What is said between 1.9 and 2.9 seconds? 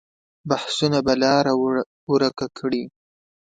ورکه کړي.